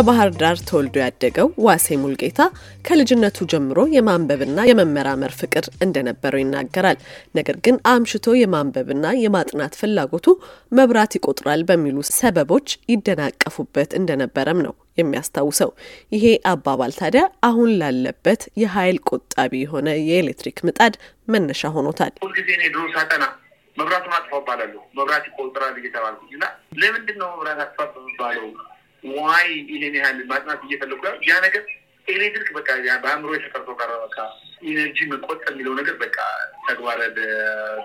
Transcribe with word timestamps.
በባህር 0.00 0.30
ዳር 0.40 0.58
ተወልዶ 0.68 0.96
ያደገው 1.00 1.48
ዋሴ 1.64 1.96
ሙልጌታ 2.02 2.42
ከልጅነቱ 2.86 3.46
ጀምሮ 3.52 3.80
የማንበብና 3.94 4.60
የመመራመር 4.68 5.32
ፍቅር 5.40 5.64
እንደነበረው 5.84 6.40
ይናገራል። 6.40 6.98
ነገር 7.38 7.56
ግን 7.64 7.76
አምሽቶ 7.92 8.34
የማንበብና 8.38 9.06
የማጥናት 9.22 9.74
ፍላጎቱ 9.80 10.26
መብራት 10.72 11.16
ይቆጥራል 11.18 11.64
በሚሉ 11.70 11.98
ሰበቦች 12.12 12.68
ይደናቀፉበት 12.92 13.92
እንደነበረም 14.00 14.62
ነው 14.66 14.74
የሚያስታውሰው። 14.98 15.72
ይሄ 16.12 16.24
አባባል 16.52 16.94
ታዲያ 17.00 17.24
አሁን 17.48 17.70
ላለበት 17.82 18.42
የኃይል 18.62 18.98
ቆጣቢ 19.10 19.52
የሆነ 19.64 19.88
የኤሌክትሪክ 20.08 20.64
ምጣድ 20.68 20.96
መነሻ 21.28 21.72
ሆኖታል። 21.76 22.14
መብራት 23.76 24.04
ማጥፋው 24.10 24.40
እባላለሁ። 24.40 24.82
መብራት 24.98 25.24
ይቆጥራል 25.28 25.76
እየተባልኩ 25.80 26.22
እና 26.36 26.44
ለምንድን 26.80 27.18
ነው 27.22 27.30
መብራት 27.34 27.60
አጥፋ 27.64 27.78
በሚባለው 27.92 28.48
ዋይ 29.18 29.48
ይሄን 29.72 29.94
ያህል 29.98 30.18
ማጥናት 30.30 30.60
እየፈለጉ 30.66 31.00
ያ 31.28 31.36
ነገር 31.46 31.64
ኤሌክትሪክ 32.06 32.48
በቃ 32.56 32.68
በአእምሮ 33.02 33.30
የተቀርቶ 33.36 33.70
ቀረ። 33.80 33.90
በቃ 34.04 34.16
ኢነርጂ 34.62 34.98
መቆጠብ 35.10 35.50
የሚለው 35.50 35.74
ነገር 35.78 35.94
በቃ 36.02 36.16
ተግባረ 36.66 37.00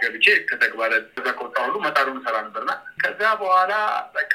ገብቼ 0.02 0.26
ከተግባረ 0.50 0.94
ከዛ 1.14 1.28
ከወጣ 1.38 1.58
ሁሉ 1.66 1.76
መጣሩን 1.86 2.18
ሰራ 2.26 2.36
ነበርና 2.48 2.72
ከዛ 3.04 3.22
በኋላ 3.42 3.74
በቃ 4.18 4.34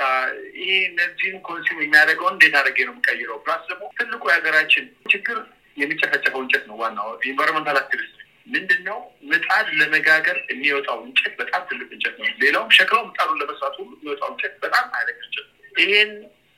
ይሄ 0.61 0.71
ኤነርጂን 0.87 1.37
ኮንሱም 1.49 1.83
የሚያደርገውን 1.85 2.35
እንዴት 2.37 2.55
አድርጌ 2.61 2.79
ነው 2.87 2.95
የምቀይረው? 2.95 3.39
ፕላስ 3.45 3.63
ደግሞ 3.71 3.85
ትልቁ 3.99 4.23
የሀገራችን 4.31 4.85
ችግር 5.13 5.39
የሚጨፈጨፈው 5.77 6.43
እንጨት 6.45 6.65
ነው። 6.71 6.79
ዋናው 6.83 7.11
ኢንቫይሮንመንታል 7.31 7.79
አክቲቪስት 7.83 8.17
ምንድን 8.53 8.81
ነው 8.89 8.99
ምጣድ 9.31 9.67
ለመጋገር 9.81 10.37
የሚወጣው 10.51 10.99
እንጨት 11.07 11.33
በጣም 11.41 11.63
ትልቅ 11.69 11.89
እንጨት 11.97 12.15
ነው። 12.21 12.29
ሌላውም 12.43 12.71
ሸክላው 12.79 13.03
ምጣዱን 13.09 13.41
ለመስራት 13.43 13.75
ሁሉ 13.81 13.91
የሚወጣው 13.99 14.31
እንጨት 14.33 14.55
በጣም 14.65 14.87
አይለቅ 14.99 15.19
እንጨት 15.21 15.49
ይሄን 15.81 16.13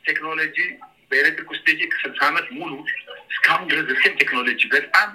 ቴክኖሎጂ 0.05 0.57
በኤሌክትሪክ 1.11 1.49
ውስጥ 1.53 1.67
ጂ 1.79 1.89
ከስልሳ 1.93 2.21
ዓመት 2.29 2.47
ሙሉ 2.59 2.73
እስካሁን 3.33 3.65
ድረስ 3.71 3.89
ስን 4.03 4.15
ቴክኖሎጂ 4.21 4.61
በጣም 4.75 5.09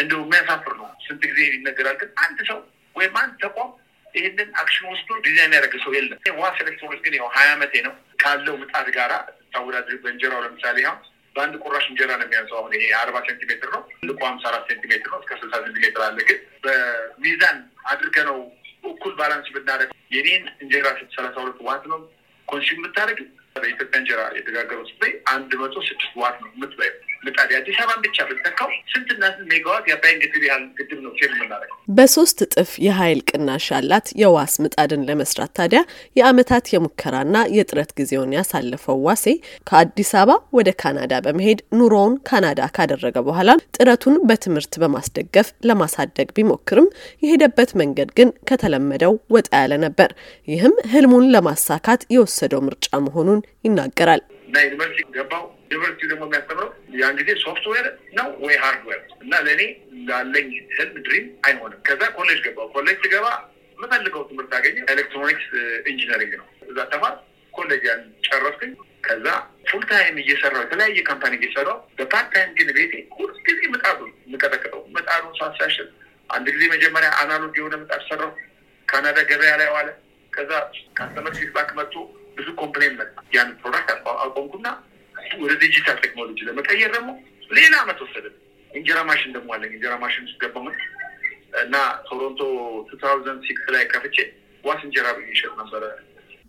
እንደው 0.00 0.20
የሚያሳፍር 0.24 0.74
ነው። 0.80 0.88
ስንት 1.06 1.22
ጊዜ 1.30 1.40
ይነገራል፣ 1.48 1.96
ግን 2.02 2.10
አንድ 2.24 2.38
ሰው 2.50 2.58
ወይም 2.96 3.14
አንድ 3.22 3.34
ተቋም 3.44 3.70
ይህንን 4.14 4.48
action 4.60 4.86
ወስዶ 4.90 5.10
ዲዛይን 5.26 5.52
ያደረገ 5.56 5.74
ሰው 5.84 5.92
የለም። 5.96 6.18
ዋስ 6.40 6.56
ኤሌክትሮኒክስ 6.64 7.02
ግን 7.04 7.14
ያው 7.18 7.26
ሀያ 7.34 7.48
ዓመቴ 7.56 7.74
ነው 7.86 7.92
ካለው 8.22 8.54
ምጣድ 8.62 8.88
ጋራ 8.96 9.12
ታወዳድር 9.54 9.96
በእንጀራው 10.02 10.40
ለምሳሌ 10.46 10.78
አሁን 10.84 11.00
በአንድ 11.36 11.54
ቁራሽ 11.62 11.84
እንጀራ 11.90 12.10
ነው 12.20 12.26
የሚያንሰው። 12.26 12.56
አሁን 12.60 12.72
ይሄ 12.76 12.86
አርባ 13.00 13.16
ሴንቲሜትር 13.26 13.68
ነው፣ 13.74 13.82
ትልቁ 13.94 14.18
ሀምሳ 14.28 14.44
አራት 14.50 14.64
ሴንቲሜትር 14.70 15.10
ነው፣ 15.12 15.20
እስከ 15.22 15.38
ስልሳ 15.40 15.54
ሴንቲሜትር 15.64 16.02
አለ። 16.06 16.18
ግን 16.30 16.38
በሚዛን 16.64 17.58
አድርገ 17.92 18.16
ነው 18.30 18.38
እኩል 18.90 19.12
balance 19.18 19.48
ብናደርግ 19.54 19.92
የኔን 20.14 20.44
እንጀራ 20.62 20.86
ሰላሳ 21.16 21.36
ሁለት 21.42 21.60
ዋት 21.68 21.84
ነው 21.92 22.00
consume 22.48 22.78
የምታደርግ 22.78 23.18
በኢትዮጵያ 23.56 23.98
እንጀራ 24.00 24.20
የተጋገረው 24.36 24.84
ስፕሬይ 24.90 25.14
አንድ 25.32 25.52
መቶ 25.62 25.76
ስድስት 25.88 26.12
ዋት 26.20 26.36
ነው 26.42 26.50
የምትበይው 26.52 26.96
ምጣድ 27.22 27.50
አዲስ 27.56 27.78
አበባን 27.80 28.00
ብቻ 28.04 28.18
ብትተካው 28.28 28.68
ስንትና 28.92 29.22
ስንት 29.30 29.48
ሜጋዋት 29.50 29.84
የአባይን 29.88 30.18
ግድብ 30.22 30.44
ያህል 30.48 30.62
ግድብ 30.78 31.00
ነው 31.04 31.12
save 31.18 31.32
የምናደርገው። 31.34 31.76
በሶስት 31.96 32.38
እጥፍ 32.46 32.70
የኃይል 32.84 33.20
ቅናሽ 33.30 33.66
ያላት 33.74 34.06
የዋስ 34.20 34.54
ምጣድን 34.64 35.04
ለመስራት 35.08 35.52
ታዲያ 35.58 35.80
የአመታት 36.16 36.70
የሙከራና 36.74 37.36
የጥረት 37.56 37.90
ጊዜውን 37.98 38.34
ያሳለፈው 38.36 38.98
ዋሴ 39.06 39.26
ከአዲስ 39.70 40.12
አበባ 40.14 40.28
ወደ 40.58 40.68
ካናዳ 40.80 41.14
በመሄድ 41.26 41.60
ኑሮውን 41.78 42.16
ካናዳ 42.28 42.70
ካደረገ 42.76 43.16
በኋላ 43.28 43.46
ጥረቱን 43.76 44.16
በትምህርት 44.30 44.74
በማስደገፍ 44.82 45.50
ለማሳደግ 45.70 46.28
ቢሞክርም 46.36 46.88
የሄደበት 47.22 47.72
መንገድ 47.80 48.10
ግን 48.18 48.30
ከተለመደው 48.50 49.14
ወጣ 49.34 49.50
ያለ 49.62 49.74
ነበር። 49.86 50.10
ይህም 50.48 50.76
ህልሙን 50.92 51.30
ለማሳካት 51.34 52.02
የወሰደው 52.14 52.62
ምርጫ 52.66 52.88
መሆኑን 53.06 53.40
ይናገራል። 53.64 54.22
እና 54.50 54.60
ዩኒቨርሲቲ 54.64 55.02
ገባው። 55.16 55.42
ዩኒቨርሲቲ 55.70 56.04
ደግሞ 56.10 56.22
የሚያስተምረው 56.26 56.70
ያን 57.00 57.16
ጊዜ 57.20 57.30
ሶፍትዌር 57.42 57.86
ነው 58.18 58.28
ወይ 58.44 58.54
hardware 58.62 59.02
እና 59.22 59.32
ለእኔ 59.46 59.62
ላለኝ 60.08 60.48
ህልም 60.76 60.96
dream 61.06 61.26
አይሆንም። 61.46 61.80
ከዛ 61.88 62.02
ኮሌጅ 62.16 62.38
ገባው። 62.46 62.66
ኮሌጅ 62.74 62.98
ስገባ 63.04 63.26
የምፈልገው 63.78 64.22
ትምህርት 64.30 64.52
አገኘ። 64.58 64.78
electronics 64.94 65.46
engineering 65.92 66.32
ነው። 66.40 66.48
እዛ 66.68 66.78
ተማር 66.92 67.14
ኮሌጅ 67.54 67.84
ያን 67.88 68.02
ጨረስኩኝ። 68.26 68.72
ከዛ 69.06 69.26
full 69.68 69.82
time 69.90 70.16
እየሰራው 70.22 70.62
የተለያየ 70.64 71.00
company 71.08 71.32
እየሰራው 71.38 71.78
በ 71.98 72.08
part 72.08 72.28
time 72.34 72.50
ግን 72.58 72.68
ቤቴ 72.76 72.94
ሁል 73.14 73.30
ጊዜ 73.46 73.60
ምጣዱ 73.72 73.98
የምቀጠቅጠው 74.26 74.82
ምጣዱን 74.94 75.34
ሳሳሽን 75.40 75.88
አንድ 76.30 76.46
ጊዜ 76.54 76.64
መጀመሪያ 76.74 77.10
analog 77.20 77.54
የሆነ 77.58 77.76
ምጣድ 77.82 78.02
ሰራው። 78.08 78.32
ካናዳ 78.88 79.18
ገበያ 79.30 79.52
ላይ 79.60 79.68
ዋለ። 79.74 79.88
ከዛ 80.32 80.50
customer 80.96 81.32
feedback 81.38 81.70
መጥቶ 81.78 81.94
ብዙ 82.40 82.48
complain 82.60 82.94
መጣ። 83.00 83.14
ያን 83.34 83.50
product 83.60 83.90
አቆምኩና 84.24 84.68
ወደ 85.40 85.52
digital 85.62 85.98
technology 86.04 86.38
ለመቀየር 86.48 86.90
ደግሞ 86.96 87.10
ሌላ 87.50 87.74
አመት 87.82 87.98
ወሰደ። 88.04 88.26
እንጀራ 88.70 88.98
ማሽን 89.08 89.32
ደግሞ 89.36 89.48
አለኝ። 89.54 89.72
እንጀራ 89.76 89.94
ማሽን 90.02 90.26
ውስጥ 90.26 90.42
እና 91.60 91.76
ቶሮንቶ 92.08 92.40
two 92.88 92.98
thousand 93.00 93.40
six 93.46 93.64
ላይ 93.74 93.84
ከፍቼ 93.92 94.16
ዋስ 94.64 94.80
እንጀራ 94.86 95.06
ብዬ 95.16 95.26
ይሸጥ 95.32 95.52
ነበረ። 95.60 95.84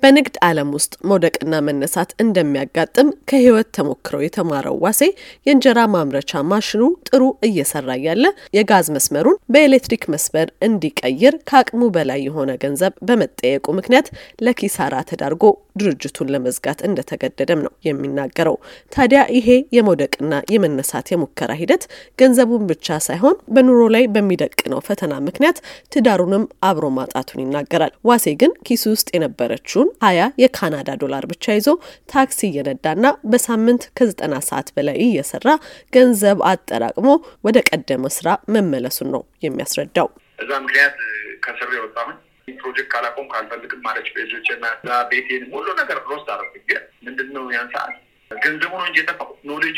በንግድ 0.04 0.36
ዓለም 0.46 0.70
ውስጥ 0.76 0.94
መውደቅና 1.10 1.56
መነሳት 1.66 2.12
እንደሚያጋጥም 2.24 3.10
ከህይወት 3.30 3.68
ተሞክረው 3.78 4.22
የተማረው 4.24 4.76
ዋሴ 4.84 5.02
የእንጀራ 5.48 5.80
ማምረቻ 5.94 6.42
ማሽኑ 6.52 6.82
ጥሩ 7.10 7.24
እየሰራ 7.48 7.98
ያለ 8.06 8.26
የጋዝ 8.58 8.88
መስመሩን 8.96 9.40
በኤሌክትሪክ 9.54 10.06
መስመር 10.14 10.50
እንዲቀይር 10.68 11.36
ከአቅሙ 11.50 11.90
በላይ 11.96 12.22
የሆነ 12.28 12.52
ገንዘብ 12.64 12.96
በመጠየቁ 13.10 13.68
ምክንያት 13.80 14.10
ለኪሳራ 14.46 14.96
ተዳርጎ 15.12 15.44
ድርጅቱን 15.80 16.32
ለመዝጋት 16.34 16.80
እንደተገደደም 16.88 17.62
ነው 17.66 17.74
የሚናገረው። 17.88 18.56
ታዲያ 18.92 19.22
ይሄ 19.38 19.48
የመውደቅና 19.76 20.34
የመነሳት 20.54 21.08
የሙከራ 21.14 21.52
ሂደት 21.62 21.84
ገንዘቡን 22.20 22.66
ብቻ 22.72 23.00
ሳይሆን 23.08 23.38
በኑሮ 23.54 23.82
ላይ 23.96 24.06
በሚደቅነው 24.16 24.82
ፈተና 24.88 25.14
ምክንያት 25.28 25.60
ትዳሩንም 25.92 26.44
አብሮ 26.70 26.86
ማጣቱን 26.98 27.44
ይናገራል። 27.44 27.96
ዋሴ 28.10 28.36
ግን 28.42 28.54
ኪሱ 28.68 28.84
ውስጥ 28.96 29.10
የነበረችውን 29.16 29.91
ሀያ 30.02 30.22
የካናዳ 30.42 30.90
ዶላር 31.02 31.24
ብቻ 31.32 31.54
ይዞ 31.58 31.68
ታክሲ 32.14 32.40
እየነዳና 32.50 33.04
በሳምንት 33.32 33.84
ከዘጠና 33.98 34.36
ሰዓት 34.48 34.70
በላይ 34.76 34.98
እየሰራ 35.06 35.48
ገንዘብ 35.94 36.40
አጠራቅሞ 36.52 37.08
ወደ 37.48 37.58
ቀደመ 37.70 38.12
ስራ 38.18 38.28
መመለሱን 38.56 39.10
ነው 39.16 39.24
የሚያስረዳው። 39.46 40.10
እዛ 40.40 40.52
ምክንያት 40.66 40.98
ከስሬ 41.46 41.72
ወጣሁኝ። 41.84 42.18
ፕሮጀክት 42.62 42.90
ካላቆም 42.94 43.28
ካልፈልግም 43.32 43.82
ማለች 43.86 44.08
ቤዞች 44.16 44.48
እና 44.56 44.66
ቤቴን 45.12 45.44
ሁሉ 45.54 45.68
ነገር 45.80 45.98
ሮስት 46.10 46.28
አረኩኝ። 46.34 46.64
ግን 46.70 46.82
ምንድን 47.06 47.30
ነው 47.36 47.46
ያን 47.54 47.70
ሰዓት 47.76 47.94
ገንዘቡ 48.32 48.74
ነው 48.80 48.86
እንጂ 48.90 48.98
የጠፋው 49.02 49.32
ኖሌጁ 49.50 49.78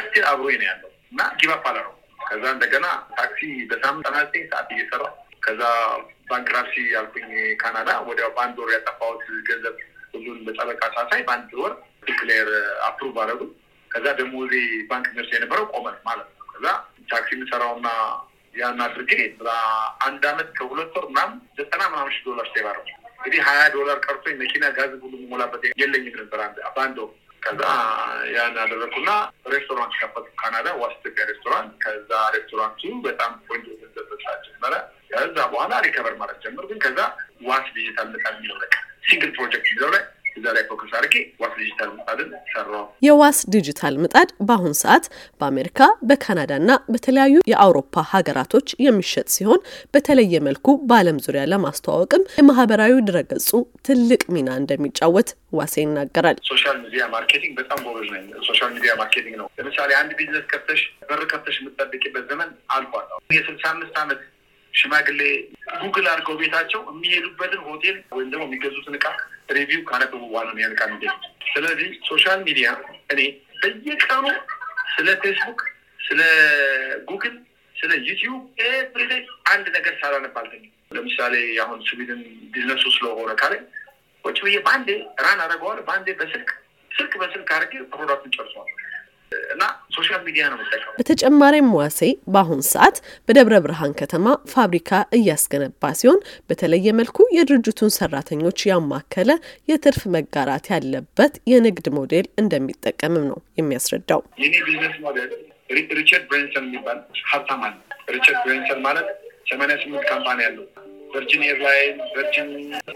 እስቲል 0.00 0.24
አብሮኝ 0.30 0.56
ነው 0.60 0.66
ያለው 0.70 0.90
እና 1.12 1.20
አለ 1.64 1.76
ነው። 1.80 1.92
ከዛ 2.20 2.44
እንደገና 2.54 2.86
ታክሲ 3.18 3.40
በሳምንት 3.70 4.06
ጠና 4.06 4.16
ዘጠኝ 4.24 4.44
ሰዓት 4.52 4.68
እየሰራ 4.74 5.02
ከዛ 5.44 5.62
ባንክራፕሲ 6.30 6.76
ያልኩኝ 6.94 7.28
ካናዳ 7.62 7.90
ወዲያው 8.06 8.30
በአንድ 8.36 8.56
ወር 8.62 8.70
ያጠፋሁት 8.74 9.24
ገንዘብ 9.48 9.76
ሁሉን 10.14 10.38
በጠበቃ 10.46 10.82
ሳሳይ 10.96 11.22
በአንድ 11.28 11.52
ወር 11.60 11.72
declare 12.06 12.48
approve 12.88 13.16
አደረጉ። 13.22 13.42
ከዛ 13.90 14.06
ደሞዜ 14.18 14.52
ባንክ 14.90 15.06
ደርሶ 15.16 15.30
የነበረው 15.36 15.66
ቆመ 15.72 15.86
ማለት 16.08 16.28
ነው። 16.32 16.46
ከዛ 16.52 16.66
ታክሲ 17.10 17.30
የምሰራውና 17.36 17.88
ያን 18.54 18.80
አድርጌ 18.84 19.12
አንድ 20.06 20.22
አመት 20.30 20.48
ከሁለት 20.58 20.92
ወር 20.98 21.06
ምናምን 21.10 21.36
ዘጠና 21.58 21.82
ምናምን 21.92 22.20
ዶላር 22.26 22.46
አደረኩ። 22.62 22.88
እንግዲህ 23.16 23.40
ሀያ 23.46 23.60
ዶላር 23.74 23.98
ቀርቶ 24.06 24.24
መኪና 24.40 24.64
ጋዝ 24.76 24.92
ሁሉ 25.02 25.14
የሞላበት 25.20 25.62
የለኝም 25.82 26.16
ነበር 26.20 26.40
በአንድ 26.76 26.98
ወር። 27.02 27.12
ከዛ 27.42 27.62
ያን 28.34 28.54
አደረግኩና 28.62 29.10
ሬስቶራንት 29.52 29.94
ከፈቱ 30.00 30.26
ካናዳ 30.40 30.68
ዋስ 30.80 30.94
ኢትዮጵያ 30.98 31.24
ሬስቶራንት። 31.30 31.72
ከዛ 31.84 32.10
ሬስቶራንቱ 32.34 32.92
በጣም 33.06 33.32
ቆንጆ 33.48 33.66
ገንዘብ 33.80 34.06
መስራት 34.12 34.40
ጀመረ። 34.46 34.74
ከዛ 35.10 35.36
በኋላ 35.66 35.82
recover 35.86 36.16
ማለት 36.20 36.38
ጀምር። 36.44 36.66
ግን 36.70 36.80
ከዛ 36.84 36.98
ዋስ 37.48 37.66
ዲጂታል 37.76 38.08
ምጣድ 38.12 38.34
የሚለው 38.36 38.58
በቃ 38.62 38.74
single 39.06 39.30
project 39.36 39.66
የሚለው 39.70 39.90
ላይ 39.94 40.02
እዛ 40.38 40.46
ላይ 40.54 40.62
focus 40.68 40.92
አድርጌ 40.98 41.16
ዋስ 41.40 41.52
ዲጂታል 41.58 41.90
ምጣድን 41.96 42.30
ሰራው። 42.52 42.84
የዋስ 43.06 43.38
ዲጂታል 43.54 43.94
ምጣድ 44.02 44.30
በአሁን 44.48 44.74
ሰዓት 44.80 45.04
በአሜሪካ 45.40 45.80
በካናዳና 46.08 46.70
በተለያዩ 46.92 47.36
የአውሮፓ 47.50 48.04
ሀገራቶች 48.12 48.68
የሚሸጥ 48.86 49.26
ሲሆን 49.34 49.60
በተለየ 49.94 50.42
መልኩ 50.48 50.76
በዓለም 50.90 51.20
ዙሪያ 51.26 51.44
ለማስተዋወቅም 51.52 52.26
የማህበራዊ 52.40 52.94
ድረገጹ 53.08 53.50
ትልቅ 53.88 54.22
ሚና 54.36 54.50
እንደሚጫወት 54.62 55.30
ዋሴ 55.52 55.74
ይናገራል። 55.82 56.38
social 56.50 56.76
media 56.84 57.02
marketing 57.14 57.54
በጣም 57.60 57.80
ጎበዝ 57.86 58.08
ነኝ። 58.14 58.26
social 58.48 58.70
media 58.76 58.92
marketing 59.00 59.36
ነው። 59.40 59.48
ለምሳሌ 59.58 59.90
አንድ 60.00 60.12
ቢዝነስ 60.18 60.46
ከፍተሽ 60.52 60.80
በር 61.08 61.22
ከፍተሽ 61.32 61.58
የምትጠብቂበት 61.60 62.24
ዘመን 62.32 62.48
አልፏል። 62.76 63.06
የስልሳ 63.36 63.64
አምስት 63.74 63.96
ዓመት 64.02 64.20
ሽማግሌ 64.74 65.20
ጉግል 65.82 66.06
አድርገው 66.12 66.36
ቤታቸው 66.40 66.80
የሚሄዱበትን 66.90 67.60
ሆቴል 67.66 67.96
ወይም 68.16 68.28
ደግሞ 68.32 68.44
የሚገዙትን 68.48 68.96
እቃ 68.98 69.06
review 69.56 69.82
ካነበቡ 69.88 70.20
በኋላ 70.24 70.48
ያን 70.58 70.74
እቃ 70.76 70.82
የሚገዙት። 70.88 71.24
ስለዚህ 71.50 71.90
social 72.08 72.40
media 72.46 72.68
እኔ 73.12 73.20
በየቀኑ 73.62 74.26
ስለ 74.94 75.08
ፌስቡክ፣ 75.22 75.60
ስለ 76.00 76.20
ጉግል፣ 77.08 77.34
ስለ 77.76 77.92
YouTube 78.06 78.36
everyday 78.66 79.22
አንድ 79.52 79.66
ነገር 79.76 79.94
ሳላነብ 80.00 80.36
ለምሳሌ 80.96 81.34
አሁን 81.64 81.78
ስዊድን 81.86 82.20
ቢዝነሱ 82.52 82.84
ስለሆነ 82.96 83.30
ካለ 83.40 83.54
ቁጭ 84.24 84.38
ብዬ 84.44 84.56
በአንዴ 84.66 84.88
run 85.24 85.40
አደርገዋለሁ። 85.44 85.84
በአንዴ 85.88 86.08
በስልክ 86.20 86.50
ስልክ 86.90 87.12
በስልክ 87.20 87.48
አድርጌ 87.56 87.74
product 87.92 88.19
ኡን 88.19 88.34
ጨርሷል 88.36 88.68
እና 89.54 89.62
social 89.94 90.20
media 90.26 90.44
ነው 90.50 90.58
የምጠቀመው። 90.58 90.94
በተጨማሪም 90.98 91.68
ዋሴ 91.76 92.00
በአሁን 92.34 92.60
ሰዓት 92.70 92.96
በደብረ 93.28 93.54
ብርሃን 93.64 93.94
ከተማ 94.00 94.26
ፋብሪካ 94.54 94.90
እያስገነባ 95.18 95.92
ሲሆን 96.00 96.20
በተለየ 96.50 96.94
መልኩ 97.00 97.26
የድርጅቱን 97.36 97.94
ሰራተኞች 97.98 98.60
ያማከለ 98.70 99.30
የትርፍ 99.68 100.02
መጋራት 100.16 100.68
ያለበት 100.74 101.34
የንግድ 101.52 101.88
ሞዴል 101.98 102.28
እንደሚጠቀምም 102.42 103.26
ነው 103.30 103.40
የሚያስረዳው። 103.60 104.22
የኔ 104.42 104.54
business 104.66 104.96
model 105.04 105.30
ሪቸርድ 105.98 106.24
ብሬንሰን 106.30 106.64
የሚባል 106.68 106.98
ሀብታም 107.30 107.62
አለ። 107.66 107.74
ሪቸርድ 108.08 108.40
ብሬንሰን 108.44 108.80
ማለት 108.86 109.06
ሰማንያ 109.50 109.74
ስምንት 109.82 110.04
company 110.10 110.38
ያለው 110.46 110.64
Virgin 111.14 111.42
Airline 111.48 111.98
Virgin 112.14 112.50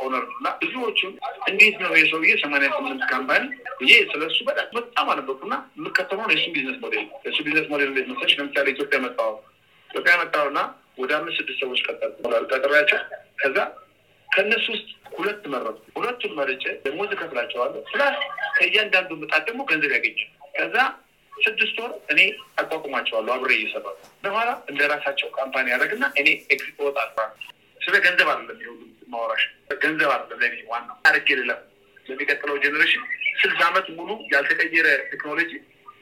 owner 0.05 0.25
እና 0.33 0.49
ብዙዎቹን 0.61 1.13
እንዴት 1.51 1.77
ነው 1.85 1.93
የሰውዬ 1.99 2.33
ሰማንያ 2.43 2.69
ስምንት 2.77 3.03
company 3.13 3.45
ይሄ 3.85 3.99
ስለሱ 4.13 4.39
በጣም 4.49 4.69
በጣም 4.79 5.09
አነበብኩና 5.15 5.55
የምከተለው 5.79 6.29
የሱ 6.35 6.47
business 6.55 6.79
model 6.85 7.07
የሱ 7.27 7.39
business 7.47 7.69
model 7.73 7.89
እንዴት 7.93 8.09
መሰለሽ? 8.13 8.35
ለምሳሌ 8.41 8.67
ኢትዮጵያ 8.75 8.99
መጣሁ 9.07 9.31
ኢትዮጵያ 9.91 10.15
መጣሁና 10.23 10.59
ወደ 10.99 11.13
አምስት 11.19 11.37
ስድስት 11.41 11.61
ሰዎች 11.63 11.81
ቀጠርኳቸው። 12.53 12.99
ከዛ 13.43 13.59
ከእነሱ 14.29 14.67
ውስጥ 14.75 14.89
ሁለት 15.17 15.45
መረጥኩ። 15.53 15.79
ሁለቱን 15.97 16.33
መርጬ 16.39 16.65
ደሞዝ 16.85 17.11
እከፍላቸዋለሁ። 17.15 17.81
plus 17.91 18.17
ከእያንዳንዱ 18.57 19.11
ምጣድ 19.23 19.45
ደግሞ 19.49 19.63
ገንዘብ 19.71 19.93
ያገኛል። 19.97 20.29
ከዛ 20.55 20.77
ስድስት 21.33 21.77
ወር 21.83 21.93
እኔ 22.13 22.21
አቋቁማቸዋለሁ 22.61 23.33
አብሬ 23.35 23.53
እየሰራሁ 23.59 23.95
በኋላ 24.25 24.51
እንደ 24.71 24.81
ራሳቸው 24.93 25.29
company 25.39 25.67
ያደረግና 25.75 26.05
እኔ 26.21 26.29
exit 26.51 26.79
ወጣ 26.87 26.99
ስለ 27.89 27.97
ገንዘብ 28.07 28.29
አይደለም 28.31 28.59
የሁሉ 28.65 28.81
ማወራሽ 29.13 29.43
ገንዘብ 29.83 30.11
አይደለም 30.15 30.41
ለኔ 30.43 30.57
ዋናው 30.73 30.97
አርጌ 31.11 31.29
ልለፍ 31.39 31.61
ለሚቀጥለው 32.07 32.57
generation 32.65 33.05
ስልሳ 33.41 33.61
ዓመት 33.69 33.87
ሙሉ 33.99 34.11
ያልተቀየረ 34.33 34.89
ቴክኖሎጂ 35.13 35.51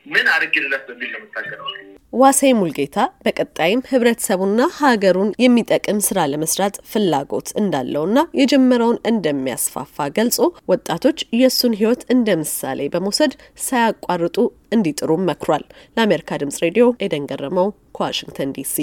ምን 0.06 0.27
አርጌ 0.35 0.55
ልለፍ 0.65 0.83
በሚል 0.88 1.11
ነው 1.15 1.21
የምታገለው። 1.20 1.69
ዋሴ 2.12 2.50
ሙልጌታ 2.59 2.97
በቀጣይም 3.25 3.81
ህብረተሰቡና 3.88 4.61
ሀገሩን 4.77 5.31
የሚጠቅም 5.44 5.99
ስራ 6.06 6.27
ለመስራት 6.33 6.77
ፍላጎት 6.91 7.49
እንዳለውና 7.61 8.19
የጀመረውን 8.41 9.00
እንደሚያስፋፋ 9.11 10.06
ገልጾ 10.19 10.39
ወጣቶች 10.73 11.19
የእሱን 11.41 11.77
ህይወት 11.81 12.05
እንደ 12.15 12.37
ምሳሌ 12.43 12.89
በመውሰድ 12.94 13.35
ሳያቋርጡ 13.67 14.39
እንዲጥሩም 14.73 15.27
መክሯል። 15.31 15.67
ለአሜሪካ 15.97 16.39
ድምጽ 16.43 16.59
ሬዲዮ 16.67 16.87
ኤደን 17.06 17.29
ገረመው 17.32 17.69
ከዋሽንግተን 17.99 18.55
ዲሲ 18.56 18.77